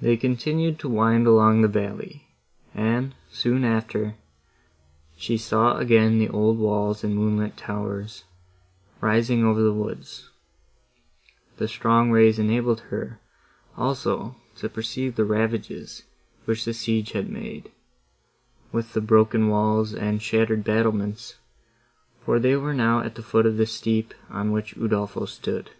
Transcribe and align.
They 0.00 0.16
continued 0.16 0.78
to 0.78 0.88
wind 0.88 1.26
along 1.26 1.62
the 1.62 1.66
valley, 1.66 2.28
and, 2.76 3.12
soon 3.32 3.64
after, 3.64 4.14
she 5.16 5.36
saw 5.36 5.78
again 5.78 6.20
the 6.20 6.28
old 6.28 6.58
walls 6.58 7.02
and 7.02 7.16
moonlit 7.16 7.56
towers, 7.56 8.22
rising 9.00 9.42
over 9.44 9.60
the 9.60 9.72
woods: 9.72 10.30
the 11.56 11.66
strong 11.66 12.12
rays 12.12 12.38
enabled 12.38 12.82
her, 12.92 13.18
also, 13.76 14.36
to 14.58 14.68
perceive 14.68 15.16
the 15.16 15.24
ravages, 15.24 16.04
which 16.44 16.64
the 16.64 16.72
siege 16.72 17.10
had 17.10 17.28
made,—with 17.28 18.92
the 18.92 19.00
broken 19.00 19.48
walls, 19.48 19.92
and 19.92 20.22
shattered 20.22 20.62
battlements, 20.62 21.34
for 22.24 22.38
they 22.38 22.54
were 22.54 22.74
now 22.74 23.00
at 23.00 23.16
the 23.16 23.24
foot 23.24 23.46
of 23.46 23.56
the 23.56 23.66
steep, 23.66 24.14
on 24.30 24.52
which 24.52 24.76
Udolpho 24.76 25.26
stood. 25.26 25.72